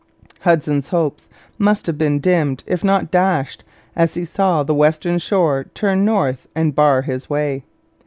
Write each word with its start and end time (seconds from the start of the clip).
Hudson's 0.39 0.87
hopes 0.87 1.29
must 1.59 1.85
have 1.85 1.95
been 1.99 2.17
dimmed 2.17 2.63
if 2.65 2.83
not 2.83 3.11
dashed 3.11 3.63
as 3.95 4.15
he 4.15 4.25
saw 4.25 4.63
the 4.63 4.73
western 4.73 5.19
shore 5.19 5.65
turn 5.75 6.03
north 6.03 6.47
and 6.55 6.73
bar 6.73 7.03
his 7.03 7.29
way. 7.29 7.63